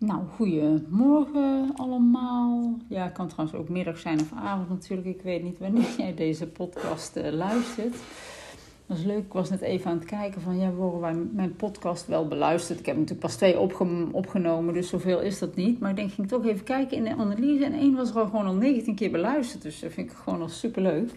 Nou, 0.00 0.22
goedemorgen 0.36 1.72
allemaal. 1.76 2.76
Ja, 2.88 3.04
het 3.04 3.12
kan 3.12 3.28
trouwens 3.28 3.58
ook 3.58 3.68
middag 3.68 3.98
zijn 3.98 4.20
of 4.20 4.32
avond 4.32 4.68
natuurlijk. 4.68 5.08
Ik 5.08 5.22
weet 5.22 5.42
niet 5.42 5.58
wanneer 5.58 5.94
jij 5.98 6.14
deze 6.14 6.46
podcast 6.46 7.16
uh, 7.16 7.32
luistert. 7.32 7.96
Dat 8.86 8.98
is 8.98 9.04
leuk. 9.04 9.24
Ik 9.24 9.32
was 9.32 9.50
net 9.50 9.60
even 9.60 9.90
aan 9.90 9.98
het 9.98 10.06
kijken 10.06 10.40
van, 10.40 10.58
ja, 10.58 10.70
worden 10.70 11.00
wij 11.00 11.14
mijn 11.14 11.56
podcast 11.56 12.06
wel 12.06 12.28
beluisterd? 12.28 12.78
Ik 12.78 12.86
heb 12.86 12.94
natuurlijk 12.94 13.26
pas 13.26 13.36
twee 13.36 13.58
opgenomen, 14.12 14.74
dus 14.74 14.88
zoveel 14.88 15.20
is 15.20 15.38
dat 15.38 15.54
niet. 15.54 15.80
Maar 15.80 15.90
ik 15.90 15.96
denk, 15.96 16.12
ging 16.12 16.28
toch 16.28 16.46
even 16.46 16.64
kijken 16.64 16.96
in 16.96 17.04
de 17.04 17.16
analyse. 17.16 17.64
En 17.64 17.72
één 17.72 17.94
was 17.94 18.10
er 18.10 18.18
al 18.18 18.26
gewoon 18.26 18.46
al 18.46 18.54
19 18.54 18.94
keer 18.94 19.10
beluisterd. 19.10 19.62
Dus 19.62 19.80
dat 19.80 19.92
vind 19.92 20.10
ik 20.10 20.16
gewoon 20.16 20.40
al 20.40 20.48
superleuk. 20.48 21.10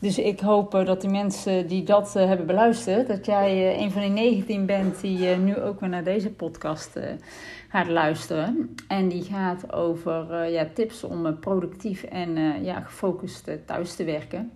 Dus 0.00 0.18
ik 0.18 0.40
hoop 0.40 0.74
eh, 0.74 0.86
dat 0.86 1.00
de 1.00 1.08
mensen 1.08 1.66
die 1.66 1.82
dat 1.82 2.16
eh, 2.16 2.26
hebben 2.26 2.46
beluisterd, 2.46 3.06
dat 3.06 3.26
jij 3.26 3.74
eh, 3.74 3.80
een 3.80 3.90
van 3.90 4.00
die 4.00 4.10
19 4.10 4.66
bent 4.66 5.00
die 5.00 5.36
nu 5.36 5.56
ook 5.56 5.80
weer 5.80 5.88
naar 5.88 6.04
deze 6.04 6.30
podcast 6.30 7.00
gaat 7.68 7.88
luisteren. 7.88 8.74
En 8.88 9.08
die 9.08 9.22
gaat 9.22 9.72
over 9.72 10.48
ja, 10.50 10.66
tips 10.74 11.04
om 11.04 11.38
productief 11.38 12.02
en 12.02 12.62
ja, 12.64 12.80
gefocust 12.80 13.50
thuis 13.66 13.94
te 13.94 14.04
werken. 14.04 14.50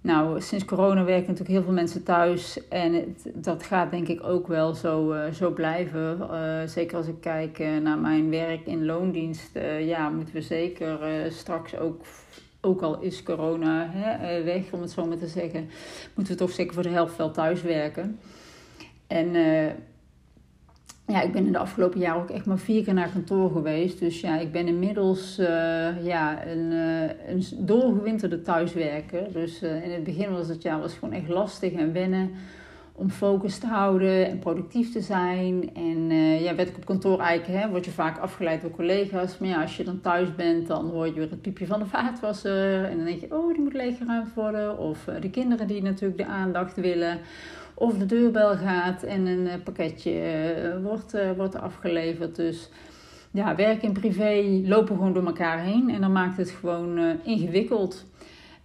Nou, 0.00 0.40
sinds 0.40 0.64
corona 0.64 1.04
werken 1.04 1.26
natuurlijk 1.28 1.50
heel 1.50 1.62
veel 1.62 1.72
mensen 1.72 2.02
thuis. 2.02 2.68
En 2.68 3.16
dat 3.34 3.62
gaat 3.62 3.90
denk 3.90 4.08
ik 4.08 4.24
ook 4.24 4.46
wel 4.46 4.74
zo, 4.74 5.14
zo 5.32 5.50
blijven. 5.50 6.18
zeker 6.68 6.96
als 6.96 7.06
ik 7.06 7.20
kijk 7.20 7.58
naar 7.82 7.98
mijn 7.98 8.30
werk 8.30 8.66
in 8.66 8.84
loondienst. 8.84 9.58
ja, 9.80 10.08
moeten 10.08 10.34
we 10.34 10.40
zeker 10.40 10.98
straks 11.28 11.76
ook 11.76 12.00
ook 12.64 12.82
al 12.82 13.00
is 13.00 13.22
corona 13.22 13.88
hè, 13.90 14.36
eh, 14.36 14.44
weg, 14.44 14.72
om 14.72 14.80
het 14.80 14.90
zo 14.90 15.06
maar 15.06 15.18
te 15.18 15.26
zeggen, 15.26 15.68
moeten 16.14 16.32
we 16.32 16.38
toch 16.38 16.50
zeker 16.50 16.74
voor 16.74 16.82
de 16.82 16.88
helft 16.88 17.16
wel 17.16 17.30
thuis 17.30 17.62
werken. 17.62 18.18
En 19.06 19.34
uh, 19.34 19.66
ja, 21.06 21.22
ik 21.22 21.32
ben 21.32 21.46
in 21.46 21.52
de 21.52 21.58
afgelopen 21.58 22.00
jaren 22.00 22.22
ook 22.22 22.30
echt 22.30 22.46
maar 22.46 22.58
vier 22.58 22.84
keer 22.84 22.94
naar 22.94 23.10
kantoor 23.12 23.50
geweest. 23.50 23.98
Dus 23.98 24.20
ja, 24.20 24.38
ik 24.38 24.52
ben 24.52 24.66
inmiddels 24.66 25.38
uh, 25.38 26.04
ja, 26.04 26.46
een, 26.46 26.72
een 27.28 27.44
doorgewinterde 27.58 28.42
thuiswerker. 28.42 29.32
Dus 29.32 29.62
in 29.62 29.90
het 29.90 30.04
begin 30.04 30.32
was 30.32 30.48
het 30.48 30.62
ja, 30.62 30.80
was 30.80 30.94
gewoon 30.94 31.14
echt 31.14 31.28
lastig 31.28 31.72
en 31.72 31.92
wennen 31.92 32.30
om 32.94 33.10
focus 33.10 33.58
te 33.58 33.66
houden 33.66 34.26
en 34.26 34.38
productief 34.38 34.92
te 34.92 35.00
zijn. 35.00 35.74
En 35.74 36.10
uh, 36.10 36.42
ja, 36.42 36.54
werd 36.54 36.68
ik 36.68 36.76
op 36.76 36.84
kantoor 36.84 37.20
eigenlijk, 37.20 37.62
hè, 37.62 37.68
word 37.70 37.84
je 37.84 37.90
vaak 37.90 38.18
afgeleid 38.18 38.62
door 38.62 38.70
collega's. 38.70 39.38
Maar 39.38 39.48
ja, 39.48 39.62
als 39.62 39.76
je 39.76 39.84
dan 39.84 40.00
thuis 40.00 40.34
bent, 40.34 40.66
dan 40.66 40.90
hoor 40.90 41.06
je 41.06 41.12
weer 41.12 41.30
het 41.30 41.42
piepje 41.42 41.66
van 41.66 41.78
de 41.78 41.86
vaatwasser. 41.86 42.84
En 42.84 42.96
dan 42.96 43.04
denk 43.04 43.20
je, 43.20 43.34
oh, 43.34 43.52
die 43.52 43.62
moet 43.62 43.72
leeggeruimd 43.72 44.34
worden. 44.34 44.78
Of 44.78 45.06
uh, 45.06 45.14
de 45.20 45.30
kinderen 45.30 45.66
die 45.66 45.82
natuurlijk 45.82 46.20
de 46.20 46.26
aandacht 46.26 46.76
willen. 46.76 47.18
Of 47.74 47.98
de 47.98 48.06
deurbel 48.06 48.56
gaat 48.56 49.02
en 49.02 49.26
een 49.26 49.46
uh, 49.46 49.52
pakketje 49.64 50.80
wordt, 50.82 51.16
wordt 51.36 51.56
afgeleverd. 51.56 52.36
Dus 52.36 52.70
ja, 53.30 53.54
werk 53.54 53.82
en 53.82 53.92
privé 53.92 54.60
lopen 54.64 54.96
gewoon 54.96 55.12
door 55.12 55.26
elkaar 55.26 55.60
heen. 55.60 55.90
En 55.90 56.00
dan 56.00 56.12
maakt 56.12 56.36
het 56.36 56.50
gewoon 56.50 56.98
ingewikkeld. 57.22 58.04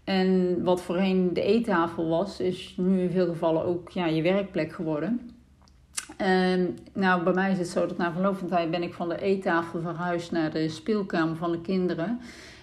En 0.07 0.63
wat 0.63 0.81
voorheen 0.81 1.33
de 1.33 1.41
eettafel 1.41 2.07
was, 2.07 2.39
is 2.39 2.73
nu 2.77 3.01
in 3.01 3.11
veel 3.11 3.27
gevallen 3.27 3.65
ook 3.65 3.89
ja, 3.89 4.05
je 4.05 4.21
werkplek 4.21 4.73
geworden. 4.73 5.31
En 6.17 6.77
nou, 6.93 7.23
bij 7.23 7.33
mij 7.33 7.51
is 7.51 7.57
het 7.57 7.67
zo 7.67 7.87
dat 7.87 7.97
na 7.97 8.11
verloop 8.11 8.37
van 8.37 8.47
tijd 8.47 8.71
ben 8.71 8.83
ik 8.83 8.93
van 8.93 9.09
de 9.09 9.21
eettafel 9.21 9.81
verhuisd 9.81 10.31
naar 10.31 10.51
de 10.51 10.69
speelkamer 10.69 11.35
van 11.35 11.51
de 11.51 11.61
kinderen. 11.61 12.19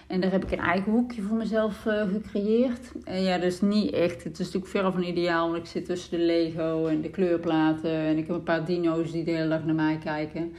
En 0.07 0.21
daar 0.21 0.31
heb 0.31 0.43
ik 0.43 0.51
een 0.51 0.59
eigen 0.59 0.91
hoekje 0.91 1.21
voor 1.21 1.37
mezelf 1.37 1.85
uh, 1.85 2.01
gecreëerd. 2.01 2.91
En 3.03 3.21
ja, 3.21 3.37
dat 3.37 3.51
is 3.51 3.61
niet 3.61 3.91
echt. 3.91 4.23
Het 4.23 4.39
is 4.39 4.45
natuurlijk 4.45 4.71
ver 4.71 4.91
van 4.91 5.03
ideaal, 5.03 5.51
want 5.51 5.63
ik 5.63 5.69
zit 5.69 5.85
tussen 5.85 6.17
de 6.17 6.25
Lego 6.25 6.85
en 6.87 7.01
de 7.01 7.09
kleurplaten. 7.09 7.91
En 7.91 8.17
ik 8.17 8.27
heb 8.27 8.35
een 8.35 8.43
paar 8.43 8.65
dino's 8.65 9.11
die 9.11 9.23
de 9.23 9.31
hele 9.31 9.49
dag 9.49 9.65
naar 9.65 9.75
mij 9.75 9.97
kijken. 10.03 10.53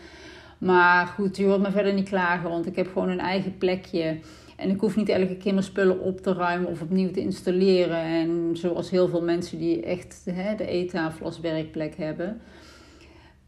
Maar 0.59 1.07
goed, 1.07 1.37
je 1.37 1.45
hoort 1.45 1.61
me 1.61 1.71
verder 1.71 1.95
niet 1.95 2.09
klagen, 2.09 2.51
want 2.51 2.67
ik 2.67 2.77
heb 2.77 2.87
gewoon 2.93 3.09
een 3.09 3.21
eigen 3.21 3.59
plekje 3.59 4.19
en 4.57 4.71
ik 4.71 4.81
hoef 4.81 4.97
niet 4.97 5.09
elke 5.09 5.37
keer 5.37 5.53
mijn 5.53 5.65
spullen 5.65 6.01
op 6.01 6.21
te 6.21 6.33
ruimen 6.33 6.69
of 6.69 6.83
opnieuw 6.83 7.11
te 7.11 7.21
installeren. 7.21 8.01
En 8.01 8.51
zoals 8.53 8.91
heel 8.91 9.09
veel 9.09 9.23
mensen 9.23 9.59
die 9.59 9.83
echt 9.83 10.23
hè, 10.31 10.55
de 10.55 10.67
eettafel 10.67 11.27
als 11.27 11.41
werkplek 11.41 11.97
hebben. 11.97 12.41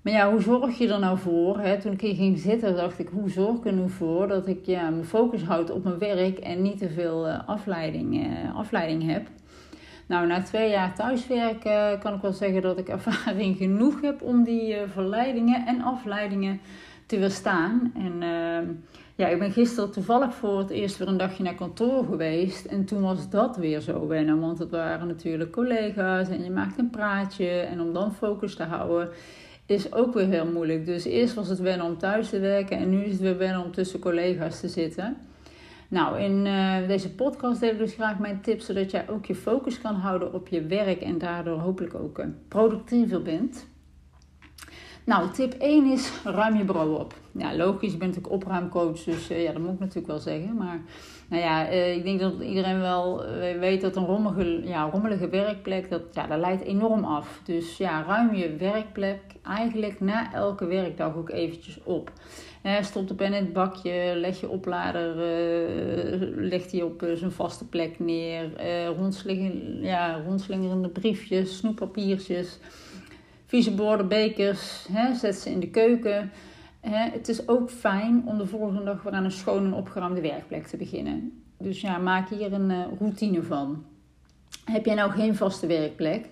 Maar 0.02 0.12
ja, 0.12 0.30
hoe 0.30 0.40
zorg 0.40 0.78
je 0.78 0.92
er 0.92 0.98
nou 0.98 1.18
voor? 1.18 1.58
Hè? 1.58 1.80
Toen 1.80 1.92
ik 1.92 2.00
hier 2.00 2.14
ging 2.14 2.38
zitten, 2.38 2.76
dacht 2.76 2.98
ik, 2.98 3.08
hoe 3.08 3.30
zorg 3.30 3.56
ik 3.56 3.64
er 3.64 3.72
nu 3.72 3.88
voor 3.88 4.28
dat 4.28 4.46
ik 4.46 4.66
ja, 4.66 4.90
mijn 4.90 5.04
focus 5.04 5.42
houd 5.42 5.70
op 5.70 5.84
mijn 5.84 5.98
werk 5.98 6.38
en 6.38 6.62
niet 6.62 6.78
te 6.78 6.88
veel 6.88 7.28
uh, 7.28 7.48
afleiding, 7.48 8.26
uh, 8.26 8.56
afleiding 8.56 9.10
heb? 9.10 9.26
Nou, 10.06 10.26
na 10.26 10.42
twee 10.42 10.70
jaar 10.70 10.94
thuiswerken 10.94 11.98
kan 11.98 12.14
ik 12.14 12.20
wel 12.20 12.32
zeggen 12.32 12.62
dat 12.62 12.78
ik 12.78 12.88
ervaring 12.98 13.56
genoeg 13.56 14.00
heb 14.00 14.22
om 14.22 14.44
die 14.44 14.74
uh, 14.74 14.80
verleidingen 14.92 15.66
en 15.66 15.82
afleidingen 15.82 16.60
te 17.06 17.18
weerstaan. 17.18 17.92
En 17.94 18.22
ehm, 18.22 18.66
ja, 19.18 19.28
ik 19.28 19.38
ben 19.38 19.52
gisteren 19.52 19.90
toevallig 19.90 20.34
voor 20.34 20.58
het 20.58 20.70
eerst 20.70 20.98
weer 20.98 21.08
een 21.08 21.16
dagje 21.16 21.42
naar 21.42 21.54
kantoor 21.54 22.04
geweest. 22.04 22.64
En 22.64 22.84
toen 22.84 23.00
was 23.02 23.30
dat 23.30 23.56
weer 23.56 23.80
zo 23.80 24.06
wennen. 24.06 24.40
Want 24.40 24.58
het 24.58 24.70
waren 24.70 25.06
natuurlijk 25.06 25.52
collega's 25.52 26.28
en 26.28 26.44
je 26.44 26.50
maakt 26.50 26.78
een 26.78 26.90
praatje. 26.90 27.48
En 27.48 27.80
om 27.80 27.92
dan 27.92 28.14
focus 28.14 28.54
te 28.54 28.62
houden 28.62 29.08
is 29.66 29.92
ook 29.92 30.14
weer 30.14 30.26
heel 30.26 30.46
moeilijk. 30.46 30.86
Dus 30.86 31.04
eerst 31.04 31.34
was 31.34 31.48
het 31.48 31.58
wennen 31.58 31.86
om 31.86 31.98
thuis 31.98 32.28
te 32.28 32.38
werken. 32.38 32.78
En 32.78 32.90
nu 32.90 33.02
is 33.02 33.12
het 33.12 33.20
weer 33.20 33.38
wennen 33.38 33.64
om 33.64 33.72
tussen 33.72 34.00
collega's 34.00 34.60
te 34.60 34.68
zitten. 34.68 35.16
Nou, 35.88 36.18
in 36.20 36.46
uh, 36.46 36.86
deze 36.86 37.14
podcast 37.14 37.60
deel 37.60 37.70
ik 37.70 37.78
dus 37.78 37.94
graag 37.94 38.18
mijn 38.18 38.40
tips. 38.40 38.66
Zodat 38.66 38.90
jij 38.90 39.08
ook 39.08 39.26
je 39.26 39.34
focus 39.34 39.80
kan 39.80 39.94
houden 39.94 40.32
op 40.32 40.48
je 40.48 40.62
werk. 40.62 41.00
En 41.00 41.18
daardoor 41.18 41.58
hopelijk 41.58 41.94
ook 41.94 42.18
uh, 42.18 42.26
productiever 42.48 43.22
bent. 43.22 43.66
Nou, 45.08 45.30
tip 45.30 45.52
1 45.52 45.92
is 45.92 46.12
ruim 46.24 46.56
je 46.56 46.64
bureau 46.64 46.98
op. 46.98 47.14
Ja, 47.32 47.56
logisch, 47.56 47.92
ik 47.92 47.98
ben 47.98 48.08
natuurlijk 48.08 48.34
opruimcoach, 48.34 49.02
dus 49.02 49.30
uh, 49.30 49.42
ja, 49.42 49.52
dat 49.52 49.62
moet 49.62 49.72
ik 49.72 49.78
natuurlijk 49.78 50.06
wel 50.06 50.18
zeggen. 50.18 50.54
Maar 50.56 50.80
nou 51.28 51.42
ja, 51.42 51.70
uh, 51.70 51.96
ik 51.96 52.04
denk 52.04 52.20
dat 52.20 52.40
iedereen 52.40 52.80
wel 52.80 53.24
uh, 53.24 53.58
weet 53.58 53.80
dat 53.80 53.96
een 53.96 54.04
rommelige, 54.04 54.68
ja, 54.68 54.90
rommelige 54.92 55.28
werkplek, 55.28 55.90
dat, 55.90 56.02
ja, 56.12 56.26
dat 56.26 56.38
leidt 56.38 56.62
enorm 56.62 57.04
af. 57.04 57.40
Dus 57.44 57.76
ja, 57.76 58.02
ruim 58.02 58.34
je 58.34 58.56
werkplek 58.56 59.20
eigenlijk 59.42 60.00
na 60.00 60.32
elke 60.32 60.66
werkdag 60.66 61.16
ook 61.16 61.30
eventjes 61.30 61.78
op. 61.84 62.12
stop 62.80 63.08
de 63.08 63.14
pen 63.14 63.32
in 63.32 63.44
het 63.44 63.52
bakje, 63.52 64.12
leg 64.16 64.40
je 64.40 64.48
oplader, 64.48 65.16
leg 66.36 66.66
die 66.66 66.84
op 66.84 67.06
zijn 67.14 67.32
vaste 67.32 67.68
plek 67.68 67.98
neer. 67.98 68.50
rondslinger, 68.96 69.84
ja, 69.84 70.22
rondslingerende 70.26 70.88
briefjes, 70.88 71.56
snoeppapiertjes 71.56 72.58
vieze 73.48 73.74
borden, 73.74 74.08
bekers, 74.08 74.86
hè, 74.92 75.14
zet 75.14 75.34
ze 75.34 75.50
in 75.50 75.60
de 75.60 75.70
keuken. 75.70 76.30
Hè. 76.80 77.10
Het 77.10 77.28
is 77.28 77.48
ook 77.48 77.70
fijn 77.70 78.22
om 78.26 78.38
de 78.38 78.46
volgende 78.46 78.84
dag 78.84 79.02
weer 79.02 79.12
aan 79.12 79.24
een 79.24 79.30
schoon 79.30 79.64
en 79.64 79.72
opgeruimde 79.72 80.20
werkplek 80.20 80.66
te 80.66 80.76
beginnen. 80.76 81.42
Dus 81.58 81.80
ja, 81.80 81.98
maak 81.98 82.28
hier 82.28 82.52
een 82.52 82.70
uh, 82.70 82.84
routine 82.98 83.42
van. 83.42 83.84
Heb 84.64 84.84
jij 84.84 84.94
nou 84.94 85.10
geen 85.10 85.34
vaste 85.34 85.66
werkplek? 85.66 86.26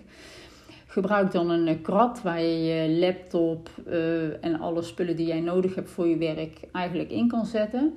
Gebruik 0.87 1.32
dan 1.32 1.50
een 1.50 1.66
uh, 1.69 1.82
krat 1.82 2.22
waar 2.22 2.43
je 2.43 2.65
je 2.65 2.99
laptop 2.99 3.71
uh, 3.88 4.44
en 4.44 4.60
alle 4.60 4.82
spullen 4.82 5.16
die 5.16 5.26
jij 5.26 5.41
nodig 5.41 5.75
hebt 5.75 5.91
voor 5.91 6.06
je 6.06 6.16
werk 6.16 6.60
eigenlijk 6.72 7.10
in 7.10 7.28
kan 7.28 7.47
zetten. 7.47 7.94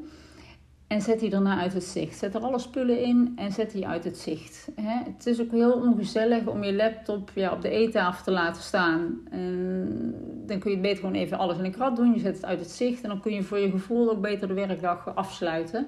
En 0.89 1.01
zet 1.01 1.19
die 1.19 1.29
daarna 1.29 1.59
uit 1.59 1.73
het 1.73 1.83
zicht. 1.83 2.17
Zet 2.17 2.35
er 2.35 2.41
alle 2.41 2.59
spullen 2.59 3.03
in 3.03 3.33
en 3.35 3.51
zet 3.51 3.72
die 3.72 3.88
uit 3.88 4.03
het 4.03 4.17
zicht. 4.17 4.69
Het 4.81 5.25
is 5.25 5.41
ook 5.41 5.51
heel 5.51 5.72
ongezellig 5.72 6.47
om 6.47 6.63
je 6.63 6.73
laptop 6.73 7.31
ja, 7.35 7.51
op 7.51 7.61
de 7.61 7.69
eettafel 7.69 8.23
te 8.23 8.31
laten 8.31 8.61
staan. 8.61 9.19
En 9.29 10.16
dan 10.45 10.59
kun 10.59 10.72
je 10.72 10.79
beter 10.79 10.97
gewoon 10.97 11.16
even 11.16 11.38
alles 11.38 11.57
in 11.57 11.63
een 11.63 11.72
krat 11.72 11.95
doen. 11.95 12.13
Je 12.13 12.19
zet 12.19 12.35
het 12.35 12.45
uit 12.45 12.59
het 12.59 12.69
zicht 12.69 13.01
en 13.01 13.09
dan 13.09 13.19
kun 13.19 13.33
je 13.33 13.44
voor 13.44 13.57
je 13.57 13.72
gevoel 13.72 14.09
ook 14.09 14.22
beter 14.22 14.47
de 14.47 14.53
werkdag 14.53 15.16
afsluiten. 15.16 15.88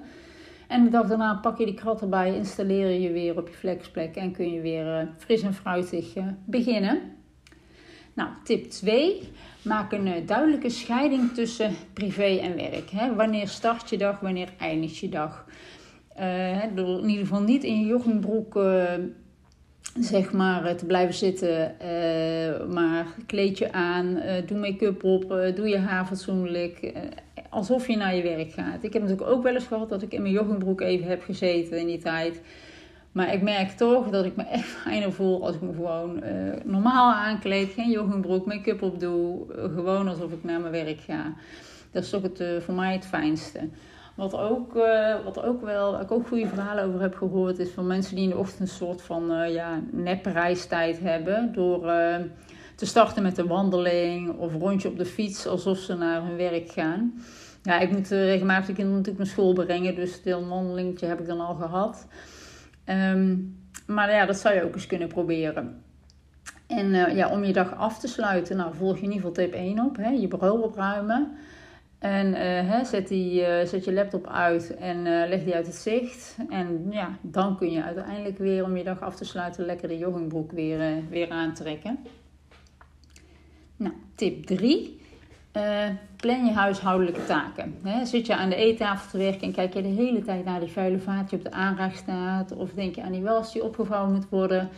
En 0.68 0.84
de 0.84 0.90
dag 0.90 1.06
daarna 1.06 1.34
pak 1.34 1.58
je 1.58 1.64
die 1.64 1.74
krat 1.74 2.00
erbij, 2.00 2.34
installeer 2.34 3.00
je 3.00 3.12
weer 3.12 3.38
op 3.38 3.48
je 3.48 3.54
flexplek 3.54 4.16
en 4.16 4.32
kun 4.32 4.52
je 4.52 4.60
weer 4.60 5.02
uh, 5.02 5.08
fris 5.16 5.42
en 5.42 5.54
fruitig 5.54 6.16
uh, 6.16 6.26
beginnen. 6.44 7.00
Nou, 8.14 8.28
tip 8.44 8.70
2. 8.70 9.20
Maak 9.62 9.92
een 9.92 10.06
eh, 10.06 10.26
duidelijke 10.26 10.70
scheiding 10.70 11.32
tussen 11.32 11.74
privé 11.92 12.38
en 12.38 12.56
werk. 12.56 12.90
Hè? 12.90 13.14
Wanneer 13.14 13.48
start 13.48 13.90
je 13.90 13.98
dag, 13.98 14.20
wanneer 14.20 14.48
eindigt 14.58 14.98
je 14.98 15.08
dag. 15.08 15.46
Uh, 16.18 16.64
in 16.64 17.08
ieder 17.08 17.26
geval 17.26 17.40
niet 17.40 17.64
in 17.64 17.80
je 17.80 17.86
joggingbroek 17.86 18.56
uh, 18.56 18.84
zeg 19.98 20.32
maar, 20.32 20.76
te 20.76 20.86
blijven 20.86 21.14
zitten. 21.14 21.76
maar 22.70 23.06
kleed 23.26 23.58
je 23.58 23.72
aan, 23.72 24.22
doe 24.46 24.58
make-up 24.58 25.04
op, 25.04 25.28
doe 25.54 25.68
je 25.68 25.78
haar 25.78 26.06
fatsoenlijk. 26.06 26.92
alsof 27.50 27.86
je 27.86 27.96
naar 27.96 28.14
je 28.14 28.22
werk 28.22 28.52
gaat. 28.52 28.82
Ik 28.82 28.92
heb 28.92 29.02
natuurlijk 29.02 29.30
ook 29.30 29.42
wel 29.42 29.54
eens 29.54 29.66
gehad 29.66 29.88
dat 29.88 30.02
ik 30.02 30.12
in 30.12 30.22
mijn 30.22 30.34
joggingbroek 30.34 30.80
even 30.80 31.08
heb 31.08 31.22
gezeten 31.22 31.78
in 31.78 31.86
die 31.86 31.98
tijd. 31.98 32.40
Maar 33.12 33.32
ik 33.32 33.42
merk 33.42 33.70
toch 33.70 34.08
dat 34.10 34.24
ik 34.24 34.36
me 34.36 34.42
echt 34.42 34.68
fijner 34.84 35.12
voel 35.12 35.46
als 35.46 35.54
ik 35.54 35.60
me 35.60 35.72
gewoon 35.72 36.24
uh, 36.24 36.30
normaal 36.64 37.12
aankleed. 37.12 37.72
Geen 37.72 37.90
joggingbroek, 37.90 38.46
make-up 38.46 38.82
op 38.82 39.00
doe. 39.00 39.46
Uh, 39.48 39.62
gewoon 39.62 40.08
alsof 40.08 40.32
ik 40.32 40.44
naar 40.44 40.60
mijn 40.60 40.72
werk 40.72 41.00
ga. 41.00 41.34
Dat 41.90 42.02
is 42.02 42.10
toch 42.10 42.22
het, 42.22 42.40
uh, 42.40 42.60
voor 42.60 42.74
mij 42.74 42.92
het 42.92 43.06
fijnste. 43.06 43.68
Wat 44.14 44.36
ook, 44.36 44.72
wat 45.24 45.42
ook 45.42 45.62
wel, 45.62 46.00
ik 46.00 46.10
ook 46.10 46.28
goede 46.28 46.46
verhalen 46.46 46.84
over 46.84 47.00
heb 47.00 47.14
gehoord, 47.14 47.58
is 47.58 47.70
van 47.70 47.86
mensen 47.86 48.14
die 48.14 48.24
in 48.24 48.30
de 48.30 48.36
ochtend 48.36 48.60
een 48.60 48.74
soort 48.74 49.02
van 49.02 49.50
ja, 49.50 49.80
nepreistijd 49.90 51.00
hebben. 51.00 51.52
Door 51.52 51.80
te 52.74 52.86
starten 52.86 53.22
met 53.22 53.38
een 53.38 53.46
wandeling 53.46 54.38
of 54.38 54.54
rondje 54.54 54.88
op 54.88 54.98
de 54.98 55.04
fiets 55.04 55.46
alsof 55.46 55.78
ze 55.78 55.94
naar 55.94 56.22
hun 56.22 56.36
werk 56.36 56.70
gaan. 56.70 57.22
Ja, 57.62 57.78
ik 57.78 57.90
moet 57.90 58.08
regelmatig 58.08 58.66
de 58.66 58.72
kinderen 58.72 58.98
natuurlijk 58.98 59.24
naar 59.24 59.34
school 59.34 59.52
brengen, 59.52 59.94
dus 59.94 60.20
een 60.24 60.48
wandelingetje 60.48 61.06
heb 61.06 61.20
ik 61.20 61.26
dan 61.26 61.40
al 61.40 61.54
gehad. 61.54 62.06
Ehm, 62.84 63.36
maar 63.86 64.10
ja, 64.10 64.26
dat 64.26 64.36
zou 64.36 64.54
je 64.54 64.62
ook 64.62 64.74
eens 64.74 64.86
kunnen 64.86 65.08
proberen. 65.08 65.82
En 66.66 66.86
uh, 66.86 67.16
ja, 67.16 67.30
om 67.30 67.44
je 67.44 67.52
dag 67.52 67.76
af 67.76 67.98
te 67.98 68.08
sluiten, 68.08 68.56
nou, 68.56 68.74
volg 68.74 68.96
je 68.96 69.02
in 69.02 69.12
ieder 69.12 69.28
geval 69.28 69.44
tip 69.44 69.52
1 69.52 69.80
op. 69.80 69.96
Hè, 69.96 70.08
je 70.08 70.28
bureau 70.28 70.62
opruimen. 70.62 71.36
En 71.98 72.26
uh, 72.26 72.34
hè, 72.70 72.84
zet, 72.84 73.08
die, 73.08 73.40
uh, 73.40 73.64
zet 73.64 73.84
je 73.84 73.92
laptop 73.92 74.26
uit 74.26 74.76
en 74.76 75.02
leg 75.02 75.44
die 75.44 75.54
uit 75.54 75.66
het 75.66 75.74
zicht. 75.74 76.36
En 76.48 76.86
ja, 76.90 77.18
dan 77.20 77.56
kun 77.56 77.70
je 77.70 77.82
uiteindelijk 77.82 78.38
weer 78.38 78.64
om 78.64 78.76
je 78.76 78.84
dag 78.84 79.00
af 79.00 79.16
te 79.16 79.24
sluiten 79.24 79.64
lekker 79.64 79.88
de 79.88 79.98
joggingbroek 79.98 80.52
weer, 80.52 81.02
weer 81.10 81.30
aantrekken. 81.30 81.98
Nou, 83.76 83.94
tip 84.14 84.46
3. 84.46 85.01
Plan 86.16 86.44
je 86.44 86.52
huishoudelijke 86.52 87.24
taken. 87.24 87.74
Zit 88.02 88.26
je 88.26 88.36
aan 88.36 88.48
de 88.48 88.56
eettafel 88.56 89.10
te 89.10 89.18
werken 89.18 89.42
en 89.42 89.52
kijk 89.52 89.74
je 89.74 89.82
de 89.82 89.88
hele 89.88 90.22
tijd 90.22 90.44
naar 90.44 90.60
die 90.60 90.72
vuile 90.72 90.98
vaat 90.98 91.30
die 91.30 91.38
op 91.38 91.44
de 91.44 91.52
aanrecht 91.52 91.98
staat. 91.98 92.52
Of 92.52 92.70
denk 92.70 92.94
je 92.94 93.02
aan 93.02 93.12
die 93.12 93.22
was 93.22 93.52
die 93.52 93.64
opgevouwen 93.64 94.12
moet 94.12 94.28
worden 94.28 94.70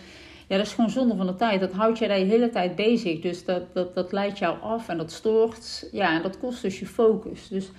ja, 0.47 0.56
dat 0.56 0.67
is 0.67 0.73
gewoon 0.73 0.91
zonde 0.91 1.17
van 1.17 1.26
de 1.26 1.35
tijd. 1.35 1.61
Dat 1.61 1.73
houdt 1.73 1.99
je 1.99 2.06
de 2.06 2.12
hele 2.12 2.50
tijd 2.50 2.76
bezig. 2.76 3.21
Dus 3.21 3.44
dat, 3.44 3.62
dat, 3.75 3.94
dat 3.94 4.12
leidt 4.12 4.38
jou 4.38 4.61
af 4.61 4.88
en 4.88 4.97
dat 4.97 5.12
stoort. 5.12 5.88
Ja, 5.93 6.15
en 6.17 6.23
dat 6.23 6.38
kost 6.38 6.62
dus 6.62 6.79
je 6.79 6.87
focus. 6.87 7.49
Dus 7.49 7.71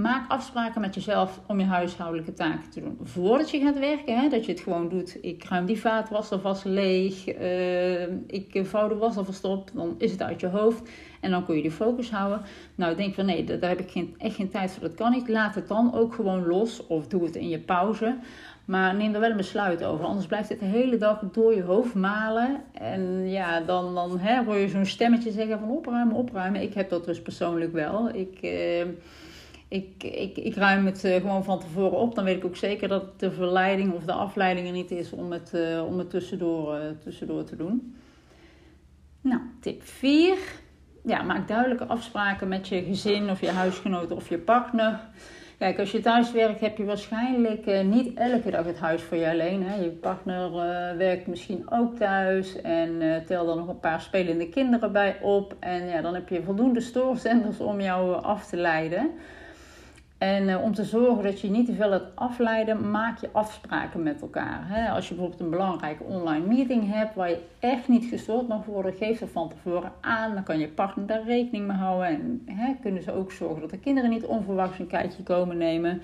maak 0.00 0.30
afspraken 0.30 0.80
met 0.80 0.94
jezelf 0.94 1.40
om 1.46 1.60
je 1.60 1.66
huishoudelijke 1.66 2.32
taken 2.32 2.70
te 2.70 2.80
doen. 2.80 2.98
Voordat 3.02 3.50
je 3.50 3.60
gaat 3.60 3.78
werken, 3.78 4.20
hè, 4.20 4.28
dat 4.28 4.44
je 4.46 4.52
het 4.52 4.60
gewoon 4.60 4.88
doet. 4.88 5.18
Ik 5.20 5.44
ruim 5.44 5.66
die 5.66 5.80
vaatwas 5.80 6.30
alvast 6.30 6.64
leeg. 6.64 7.38
Uh, 7.40 8.02
ik 8.26 8.60
vouw 8.62 8.88
de 8.88 8.94
was 8.94 9.16
alvast 9.16 9.44
op. 9.44 9.70
Dan 9.74 9.94
is 9.98 10.10
het 10.10 10.22
uit 10.22 10.40
je 10.40 10.46
hoofd. 10.46 10.90
En 11.20 11.30
dan 11.30 11.44
kun 11.44 11.56
je 11.56 11.62
de 11.62 11.70
focus 11.70 12.10
houden. 12.10 12.42
Nou, 12.74 12.96
denk 12.96 13.14
van 13.14 13.26
nee, 13.26 13.44
daar 13.44 13.68
heb 13.68 13.80
ik 13.80 13.90
geen, 13.90 14.14
echt 14.18 14.34
geen 14.34 14.48
tijd 14.48 14.70
voor. 14.70 14.82
Dat 14.82 14.94
kan 14.94 15.12
niet. 15.12 15.28
Laat 15.28 15.54
het 15.54 15.68
dan 15.68 15.94
ook 15.94 16.14
gewoon 16.14 16.46
los. 16.46 16.86
Of 16.86 17.06
doe 17.06 17.24
het 17.24 17.36
in 17.36 17.48
je 17.48 17.58
pauze. 17.58 18.16
Maar 18.64 18.94
neem 18.94 19.14
er 19.14 19.20
wel 19.20 19.30
een 19.30 19.36
besluit 19.36 19.84
over. 19.84 20.04
Anders 20.04 20.26
blijft 20.26 20.48
het 20.48 20.60
de 20.60 20.66
hele 20.66 20.96
dag 20.96 21.20
door 21.32 21.54
je 21.54 21.62
hoofd 21.62 21.94
malen. 21.94 22.60
En 22.72 23.28
ja, 23.28 23.60
dan, 23.60 23.94
dan 23.94 24.18
hè, 24.18 24.52
je 24.52 24.68
zo'n 24.68 24.86
stemmetje 24.86 25.30
zeggen 25.30 25.58
van 25.58 25.70
opruimen, 25.70 26.16
opruimen. 26.16 26.62
Ik 26.62 26.74
heb 26.74 26.90
dat 26.90 27.04
dus 27.04 27.22
persoonlijk 27.22 27.72
wel. 27.72 28.08
Ik, 28.14 28.38
eh, 28.40 28.84
ik, 29.68 30.02
ik, 30.02 30.36
ik 30.36 30.54
ruim 30.54 30.86
het 30.86 31.04
eh, 31.04 31.20
gewoon 31.20 31.44
van 31.44 31.60
tevoren 31.60 31.98
op. 31.98 32.14
Dan 32.14 32.24
weet 32.24 32.36
ik 32.36 32.44
ook 32.44 32.56
zeker 32.56 32.88
dat 32.88 33.20
de 33.20 33.30
verleiding 33.30 33.92
of 33.92 34.04
de 34.04 34.12
afleiding 34.12 34.66
er 34.66 34.72
niet 34.72 34.90
is 34.90 35.12
om 35.12 35.32
het, 35.32 35.52
uh, 35.54 35.84
om 35.86 35.98
het 35.98 36.10
tussendoor, 36.10 36.74
uh, 36.74 36.80
tussendoor 37.04 37.44
te 37.44 37.56
doen. 37.56 37.96
Nou, 39.20 39.40
tip 39.60 39.82
4. 39.82 40.36
Ja, 41.04 41.22
maak 41.22 41.48
duidelijke 41.48 41.86
afspraken 41.86 42.48
met 42.48 42.68
je 42.68 42.82
gezin 42.82 43.30
of 43.30 43.40
je 43.40 43.50
huisgenoten 43.50 44.16
of 44.16 44.28
je 44.28 44.38
partner. 44.38 45.00
Kijk, 45.58 45.78
als 45.78 45.90
je 45.90 46.00
thuis 46.00 46.32
werkt, 46.32 46.60
heb 46.60 46.76
je 46.76 46.84
waarschijnlijk 46.84 47.84
niet 47.84 48.14
elke 48.14 48.50
dag 48.50 48.64
het 48.64 48.78
huis 48.78 49.02
voor 49.02 49.16
je 49.16 49.30
alleen. 49.30 49.62
Hè? 49.62 49.74
Je 49.74 49.90
partner 49.90 50.52
werkt 50.96 51.26
misschien 51.26 51.70
ook 51.70 51.96
thuis 51.96 52.60
en 52.60 53.22
tel 53.26 53.46
dan 53.46 53.56
nog 53.56 53.68
een 53.68 53.80
paar 53.80 54.00
spelende 54.00 54.48
kinderen 54.48 54.92
bij 54.92 55.18
op. 55.20 55.56
En 55.60 55.86
ja, 55.86 56.00
dan 56.00 56.14
heb 56.14 56.28
je 56.28 56.42
voldoende 56.42 56.80
stoorzenders 56.80 57.60
om 57.60 57.80
jou 57.80 58.22
af 58.22 58.46
te 58.46 58.56
leiden. 58.56 59.10
En 60.18 60.48
uh, 60.48 60.62
om 60.62 60.74
te 60.74 60.84
zorgen 60.84 61.22
dat 61.22 61.40
je 61.40 61.50
niet 61.50 61.66
te 61.66 61.74
veel 61.74 61.92
het 61.92 62.02
afleiden, 62.14 62.90
maak 62.90 63.20
je 63.20 63.28
afspraken 63.32 64.02
met 64.02 64.20
elkaar. 64.20 64.90
Als 64.94 65.08
je 65.08 65.14
bijvoorbeeld 65.14 65.40
een 65.40 65.50
belangrijke 65.50 66.02
online 66.02 66.46
meeting 66.46 66.92
hebt 66.92 67.14
waar 67.14 67.30
je 67.30 67.42
echt 67.58 67.88
niet 67.88 68.04
gestoord 68.04 68.48
mag 68.48 68.64
worden, 68.64 68.94
geef 68.94 69.18
ze 69.18 69.26
van 69.26 69.48
tevoren 69.48 69.92
aan. 70.00 70.34
Dan 70.34 70.42
kan 70.42 70.58
je 70.58 70.68
partner 70.68 71.06
daar 71.06 71.24
rekening 71.24 71.66
mee 71.66 71.76
houden. 71.76 72.42
En 72.46 72.78
kunnen 72.80 73.02
ze 73.02 73.12
ook 73.12 73.32
zorgen 73.32 73.60
dat 73.60 73.70
de 73.70 73.78
kinderen 73.78 74.10
niet 74.10 74.24
onverwachts 74.24 74.78
een 74.78 74.86
kijkje 74.86 75.22
komen 75.22 75.56
nemen. 75.56 76.02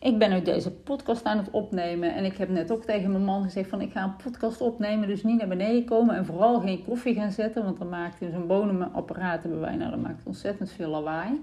Ik 0.00 0.18
ben 0.18 0.30
nu 0.30 0.42
deze 0.42 0.70
podcast 0.70 1.24
aan 1.24 1.38
het 1.38 1.50
opnemen 1.50 2.14
en 2.14 2.24
ik 2.24 2.36
heb 2.36 2.48
net 2.48 2.70
ook 2.70 2.84
tegen 2.84 3.10
mijn 3.10 3.24
man 3.24 3.42
gezegd 3.42 3.68
van 3.68 3.80
ik 3.80 3.92
ga 3.92 4.02
een 4.02 4.16
podcast 4.16 4.60
opnemen, 4.60 5.08
dus 5.08 5.22
niet 5.22 5.38
naar 5.38 5.48
beneden 5.48 5.84
komen 5.84 6.16
en 6.16 6.26
vooral 6.26 6.60
geen 6.60 6.84
koffie 6.84 7.14
gaan 7.14 7.30
zetten, 7.30 7.64
want 7.64 7.78
dan 7.78 7.88
maakt 7.88 8.20
in 8.20 8.30
zo'n 8.32 8.46
bonenapparaat 8.46 9.42
hebben 9.42 9.60
wij, 9.60 9.76
nou 9.76 9.90
dat 9.90 10.00
maakt 10.00 10.26
ontzettend 10.26 10.70
veel 10.70 10.88
lawaai. 10.88 11.40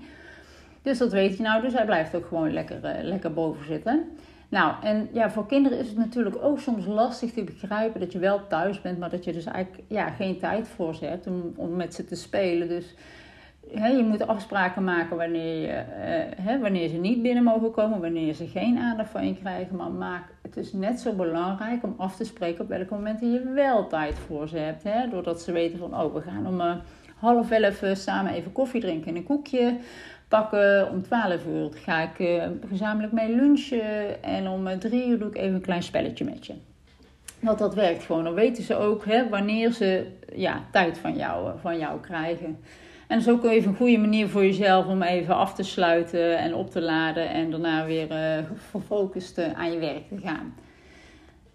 Dus 0.85 0.97
dat 0.97 1.11
weet 1.11 1.37
je 1.37 1.43
nou. 1.43 1.61
Dus 1.61 1.73
hij 1.73 1.85
blijft 1.85 2.15
ook 2.15 2.25
gewoon 2.25 2.53
lekker, 2.53 2.79
uh, 2.83 2.91
lekker 3.01 3.33
boven 3.33 3.65
zitten. 3.65 4.03
Nou, 4.49 4.73
en 4.83 5.09
ja, 5.11 5.29
voor 5.29 5.45
kinderen 5.45 5.79
is 5.79 5.87
het 5.87 5.97
natuurlijk 5.97 6.35
ook 6.41 6.59
soms 6.59 6.85
lastig 6.85 7.31
te 7.31 7.43
begrijpen 7.43 7.99
dat 7.99 8.11
je 8.11 8.19
wel 8.19 8.47
thuis 8.47 8.81
bent, 8.81 8.99
maar 8.99 9.09
dat 9.09 9.23
je 9.23 9.33
dus 9.33 9.45
eigenlijk 9.45 9.83
ja, 9.87 10.09
geen 10.09 10.39
tijd 10.39 10.67
voor 10.67 10.95
ze 10.95 11.05
hebt 11.05 11.27
om, 11.55 11.75
met 11.75 11.93
ze 11.93 12.05
te 12.05 12.15
spelen. 12.15 12.67
Dus 12.67 12.93
hè, 13.71 13.87
je 13.87 14.03
moet 14.03 14.27
afspraken 14.27 14.83
maken 14.83 15.17
wanneer, 15.17 15.61
je, 15.61 15.67
uh, 15.67 16.45
hè, 16.45 16.59
wanneer 16.59 16.89
ze 16.89 16.95
niet 16.95 17.21
binnen 17.21 17.43
mogen 17.43 17.71
komen, 17.71 18.01
wanneer 18.01 18.33
ze 18.33 18.47
geen 18.47 18.77
aandacht 18.77 19.09
van 19.09 19.27
je 19.27 19.35
krijgen. 19.35 19.75
Maar 19.75 19.91
maak, 19.91 20.23
het 20.41 20.57
is 20.57 20.73
net 20.73 20.99
zo 20.99 21.13
belangrijk 21.13 21.83
om 21.83 21.93
af 21.97 22.15
te 22.15 22.23
spreken 22.23 22.63
op 22.63 22.69
welke 22.69 22.93
momenten 22.93 23.31
je 23.31 23.51
wel 23.53 23.87
tijd 23.87 24.15
voor 24.15 24.47
ze 24.47 24.57
hebt. 24.57 24.83
Hè? 24.83 25.09
Doordat 25.09 25.41
ze 25.41 25.51
weten 25.51 25.79
van, 25.79 25.99
oh, 26.01 26.13
we 26.13 26.21
gaan 26.21 26.47
om 26.47 26.61
uh, 26.61 26.75
half 27.15 27.51
elf 27.51 27.83
samen 27.93 28.33
even 28.33 28.51
koffie 28.51 28.81
drinken 28.81 29.07
en 29.07 29.15
een 29.15 29.23
koekje 29.23 29.77
pakken. 30.27 30.89
Om 30.89 31.01
12 31.01 31.45
uur 31.45 31.69
ga 31.73 32.01
ik 32.01 32.19
uh, 32.19 32.43
gezamenlijk 32.69 33.13
mee 33.13 33.35
lunchen. 33.35 34.23
En 34.23 34.47
om 34.47 34.79
3 34.79 35.01
eh, 35.01 35.09
uur 35.09 35.19
doe 35.19 35.27
ik 35.27 35.37
even 35.37 35.53
een 35.53 35.61
klein 35.61 35.83
spelletje 35.83 36.25
met 36.25 36.45
je. 36.45 36.53
Want 37.39 37.59
dat 37.59 37.75
werkt 37.75 38.03
gewoon. 38.03 38.23
Dan 38.23 38.33
weten 38.33 38.63
ze 38.63 38.75
ook 38.75 39.05
hè, 39.05 39.29
wanneer 39.29 39.71
ze 39.71 40.07
ja, 40.35 40.63
tijd 40.71 40.97
van 40.97 41.15
jou, 41.15 41.47
eh, 41.47 41.53
van 41.61 41.77
jou 41.77 41.99
krijgen. 41.99 42.57
En 43.07 43.17
dat 43.17 43.27
is 43.27 43.33
ook 43.33 43.45
even 43.45 43.69
een 43.69 43.77
goede 43.77 43.97
manier 43.97 44.27
voor 44.29 44.43
jezelf 44.43 44.85
om 44.85 45.01
even 45.01 45.35
af 45.35 45.53
te 45.53 45.63
sluiten 45.63 46.37
en 46.37 46.53
op 46.55 46.71
te 46.71 46.81
laden. 46.81 47.29
En 47.29 47.51
daarna 47.51 47.85
weer 47.85 48.11
uh, 48.11 48.45
gefocust 48.71 49.39
aan 49.53 49.71
je 49.71 49.79
werk 49.79 50.07
te 50.07 50.17
gaan. 50.17 50.53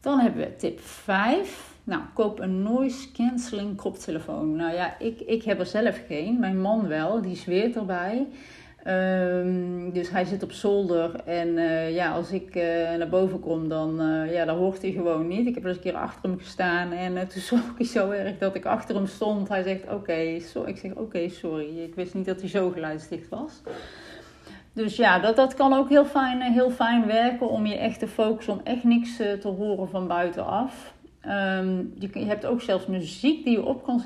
Dan 0.00 0.18
hebben 0.18 0.40
we 0.40 0.56
tip 0.56 0.80
5. 0.80 1.70
Nou, 1.84 2.02
koop 2.14 2.40
een 2.40 2.62
noise 2.62 3.12
cancelling 3.12 3.76
koptelefoon. 3.76 4.56
Nou 4.56 4.74
ja, 4.74 4.98
ik, 4.98 5.20
ik 5.20 5.42
heb 5.42 5.58
er 5.58 5.66
zelf 5.66 6.00
geen. 6.06 6.38
Mijn 6.38 6.60
man 6.60 6.88
wel, 6.88 7.22
die 7.22 7.36
zweert 7.36 7.76
erbij. 7.76 8.26
Um, 8.86 9.92
dus 9.92 10.10
hij 10.10 10.24
zit 10.24 10.42
op 10.42 10.52
zolder 10.52 11.14
en 11.24 11.48
uh, 11.48 11.94
ja, 11.94 12.12
als 12.12 12.30
ik 12.30 12.54
uh, 12.54 12.62
naar 12.98 13.08
boven 13.08 13.40
kom, 13.40 13.68
dan, 13.68 14.02
uh, 14.02 14.32
ja, 14.32 14.44
dan 14.44 14.56
hoort 14.56 14.82
hij 14.82 14.90
gewoon 14.90 15.26
niet. 15.26 15.46
Ik 15.46 15.54
heb 15.54 15.64
eens 15.64 15.76
een 15.76 15.82
keer 15.82 15.94
achter 15.94 16.30
hem 16.30 16.38
gestaan 16.38 16.92
en 16.92 17.28
toen 17.28 17.42
schrok 17.50 17.76
hij 17.76 17.86
zo 17.86 18.10
erg 18.10 18.38
dat 18.38 18.54
ik 18.54 18.64
achter 18.66 18.94
hem 18.94 19.06
stond. 19.06 19.48
Hij 19.48 19.62
zegt 19.62 19.82
oké, 19.82 19.94
okay, 19.94 20.38
so 20.38 20.64
ik 20.64 20.76
zeg 20.76 20.92
oké, 20.92 21.28
sorry. 21.28 21.82
Ik 21.82 21.94
wist 21.94 22.14
niet 22.14 22.26
dat 22.26 22.40
hij 22.40 22.48
zo 22.48 22.70
geluidsdicht 22.70 23.28
was. 23.28 23.62
Dus 24.72 24.96
ja, 24.96 25.18
dat, 25.18 25.36
dat 25.36 25.54
kan 25.54 25.72
ook 25.72 25.88
heel 25.88 26.04
fijn, 26.04 26.40
heel 26.40 26.70
fijn 26.70 27.06
werken 27.06 27.48
om 27.48 27.66
je 27.66 27.76
echt 27.76 27.98
te 27.98 28.08
focussen, 28.08 28.52
om 28.52 28.60
echt 28.64 28.84
niks 28.84 29.16
te 29.16 29.48
horen 29.48 29.88
van 29.88 30.06
buitenaf. 30.06 30.94
Um, 31.26 31.92
je, 31.98 32.08
hebt 32.12 32.46
ook 32.46 32.60
zelfs 32.60 32.86
muziek 32.86 33.44
die 33.44 33.52
je 33.52 33.64
op 33.64 33.84
kan, 33.84 34.02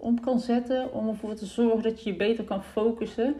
op 0.00 0.22
kan 0.22 0.38
zetten 0.38 0.92
om 0.92 1.08
ervoor 1.08 1.34
te 1.34 1.46
zorgen 1.46 1.82
dat 1.82 2.02
je 2.02 2.10
je 2.10 2.16
beter 2.16 2.44
kan 2.44 2.62
focussen. 2.62 3.34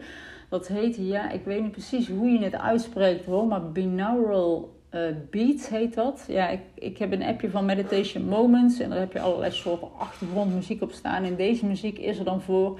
Dat 0.49 0.67
heet, 0.67 0.95
ja, 0.95 1.31
ik 1.31 1.45
weet 1.45 1.61
niet 1.61 1.71
precies 1.71 2.07
hoe 2.07 2.29
je 2.29 2.43
het 2.43 2.55
uitspreekt 2.55 3.25
hoor, 3.25 3.47
maar 3.47 3.71
binaural 3.71 4.77
uh, 4.91 5.01
beats 5.29 5.69
heet 5.69 5.93
dat. 5.93 6.25
Ja, 6.27 6.49
ik, 6.49 6.59
ik 6.73 6.97
heb 6.97 7.11
een 7.11 7.23
appje 7.23 7.49
van 7.49 7.65
Meditation 7.65 8.25
Moments 8.25 8.79
en 8.79 8.89
daar 8.89 8.99
heb 8.99 9.13
je 9.13 9.19
allerlei 9.19 9.51
soorten 9.51 9.87
achtergrondmuziek 9.97 10.81
op 10.81 10.91
staan. 10.91 11.23
En 11.23 11.35
deze 11.35 11.65
muziek 11.65 11.97
is 11.97 12.19
er 12.19 12.25
dan 12.25 12.41
voor, 12.41 12.79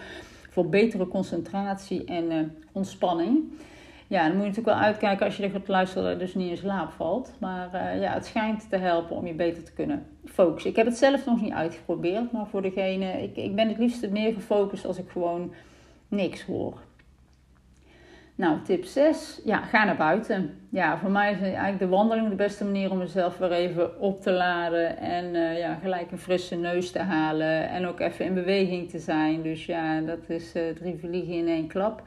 voor 0.50 0.70
betere 0.70 1.08
concentratie 1.08 2.06
en 2.06 2.32
uh, 2.32 2.40
ontspanning. 2.72 3.44
Ja, 4.08 4.28
dan 4.28 4.32
moet 4.32 4.42
je 4.42 4.50
natuurlijk 4.50 4.78
wel 4.78 4.86
uitkijken 4.86 5.26
als 5.26 5.38
je 5.38 5.44
er 5.44 5.50
gaat 5.50 5.68
luisteren 5.68 6.10
dat 6.10 6.20
dus 6.20 6.36
niet 6.36 6.50
in 6.50 6.58
slaap 6.58 6.92
valt. 6.92 7.34
Maar 7.40 7.70
uh, 7.74 8.02
ja, 8.02 8.14
het 8.14 8.26
schijnt 8.26 8.70
te 8.70 8.78
helpen 8.78 9.16
om 9.16 9.28
je 9.28 9.34
beter 9.34 9.64
te 9.64 9.74
kunnen 9.74 10.06
focussen. 10.26 10.70
Ik 10.70 10.76
heb 10.76 10.86
het 10.86 10.98
zelf 10.98 11.26
nog 11.26 11.42
niet 11.42 11.54
uitgeprobeerd, 11.54 12.32
maar 12.32 12.48
voor 12.48 12.62
degene... 12.62 13.24
Ik, 13.24 13.36
ik 13.36 13.56
ben 13.56 13.68
het 13.68 13.78
liefst 13.78 14.10
meer 14.10 14.34
gefocust 14.34 14.86
als 14.86 14.98
ik 14.98 15.10
gewoon 15.10 15.54
niks 16.08 16.44
hoor. 16.44 16.78
Nou, 18.40 18.58
tip 18.64 18.86
6. 18.86 19.42
Ja, 19.44 19.62
ga 19.62 19.84
naar 19.84 19.98
buiten. 19.98 20.58
Ja, 20.70 20.98
voor 20.98 21.12
mij 21.12 21.32
is 21.32 21.40
eigenlijk 21.42 21.80
de 21.80 21.88
wandeling 21.88 22.30
de 22.30 22.36
beste 22.36 22.66
manier 22.66 22.92
om 22.92 22.98
mezelf 22.98 23.38
weer 23.38 23.52
even 23.52 24.00
op 24.00 24.22
te 24.22 24.32
laden. 24.32 24.98
En 24.98 25.36
uh, 25.36 25.58
ja, 25.58 25.76
gelijk 25.82 26.12
een 26.12 26.18
frisse 26.18 26.56
neus 26.56 26.92
te 26.92 27.00
halen. 27.00 27.70
En 27.70 27.86
ook 27.86 28.00
even 28.00 28.26
in 28.26 28.34
beweging 28.34 28.90
te 28.90 29.00
zijn. 29.00 29.42
Dus 29.42 29.66
ja, 29.66 30.02
dat 30.02 30.20
is 30.28 30.56
uh, 30.56 30.64
drie 30.76 30.98
vliegen 31.00 31.34
in 31.34 31.48
één 31.48 31.68
klap. 31.68 32.04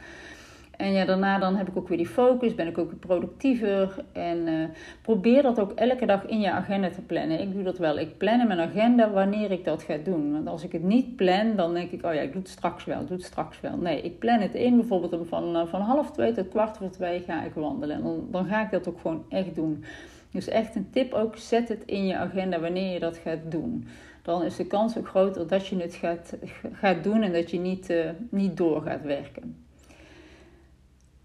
En 0.83 0.93
ja, 0.93 1.05
daarna 1.05 1.39
dan 1.39 1.57
heb 1.57 1.69
ik 1.69 1.77
ook 1.77 1.89
weer 1.89 1.97
die 1.97 2.07
focus, 2.07 2.55
ben 2.55 2.67
ik 2.67 2.79
ook 2.79 2.99
productiever. 2.99 4.05
En 4.13 4.47
uh, 4.47 4.65
probeer 5.03 5.43
dat 5.43 5.61
ook 5.61 5.73
elke 5.73 6.07
dag 6.07 6.27
in 6.27 6.41
je 6.41 6.51
agenda 6.51 6.91
te 6.91 7.01
plannen. 7.01 7.41
Ik 7.41 7.53
doe 7.53 7.63
dat 7.63 7.79
wel. 7.79 7.99
Ik 7.99 8.19
plan 8.19 8.47
mijn 8.47 8.61
agenda 8.61 9.11
wanneer 9.11 9.51
ik 9.51 9.65
dat 9.65 9.83
ga 9.83 9.97
doen. 10.05 10.33
Want 10.33 10.47
als 10.47 10.65
ik 10.65 10.73
het 10.73 10.83
niet 10.83 11.17
plan, 11.17 11.57
dan 11.57 11.75
denk 11.75 11.91
ik, 11.91 12.05
oh 12.05 12.15
ja, 12.15 12.21
ik 12.21 12.33
doe 12.33 12.43
het 12.43 12.51
straks 12.51 12.85
wel, 12.85 13.07
doe 13.07 13.17
het 13.17 13.27
straks 13.27 13.61
wel. 13.61 13.77
Nee, 13.77 14.03
ik 14.03 14.19
plan 14.19 14.41
het 14.41 14.55
in. 14.55 14.77
Bijvoorbeeld 14.77 15.29
van, 15.29 15.57
uh, 15.57 15.67
van 15.67 15.81
half 15.81 16.11
twee 16.11 16.33
tot 16.33 16.49
kwart 16.49 16.77
voor 16.77 16.91
twee 16.91 17.21
ga 17.21 17.45
ik 17.45 17.55
wandelen. 17.55 17.97
En 17.97 18.03
dan, 18.03 18.27
dan 18.31 18.45
ga 18.45 18.65
ik 18.65 18.71
dat 18.71 18.89
ook 18.89 19.01
gewoon 19.01 19.25
echt 19.29 19.55
doen. 19.55 19.85
Dus 20.31 20.49
echt 20.49 20.75
een 20.75 20.91
tip 20.91 21.13
ook, 21.13 21.37
zet 21.37 21.69
het 21.69 21.83
in 21.85 22.07
je 22.07 22.17
agenda 22.17 22.61
wanneer 22.61 22.93
je 22.93 23.01
dat 23.01 23.17
gaat 23.17 23.51
doen. 23.51 23.87
dan 24.23 24.45
is 24.45 24.57
de 24.57 24.67
kans 24.67 24.99
ook 24.99 25.09
groter 25.09 25.47
dat 25.47 25.67
je 25.67 25.77
het 25.77 25.95
gaat, 25.95 26.37
gaat 26.73 27.05
doen 27.05 27.23
en 27.23 27.33
dat 27.33 27.51
je 27.51 27.59
niet, 27.59 27.91
uh, 27.91 28.11
niet 28.31 28.57
door 28.57 28.83
gaat 28.83 29.03
werken. 29.03 29.71